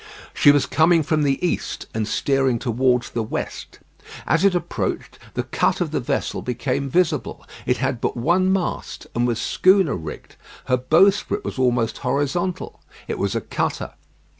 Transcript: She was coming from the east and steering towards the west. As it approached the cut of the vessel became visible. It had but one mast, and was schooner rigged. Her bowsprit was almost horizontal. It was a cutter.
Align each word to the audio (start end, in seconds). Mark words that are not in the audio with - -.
She 0.33 0.51
was 0.51 0.65
coming 0.65 1.03
from 1.03 1.21
the 1.21 1.37
east 1.47 1.85
and 1.93 2.07
steering 2.07 2.57
towards 2.57 3.11
the 3.11 3.21
west. 3.21 3.77
As 4.25 4.43
it 4.43 4.55
approached 4.55 5.19
the 5.35 5.43
cut 5.43 5.79
of 5.79 5.91
the 5.91 5.99
vessel 5.99 6.41
became 6.41 6.89
visible. 6.89 7.45
It 7.67 7.77
had 7.77 8.01
but 8.01 8.17
one 8.17 8.51
mast, 8.51 9.05
and 9.13 9.27
was 9.27 9.39
schooner 9.39 9.95
rigged. 9.95 10.37
Her 10.65 10.77
bowsprit 10.77 11.45
was 11.45 11.59
almost 11.59 11.99
horizontal. 11.99 12.79
It 13.07 13.19
was 13.19 13.35
a 13.35 13.41
cutter. 13.41 13.91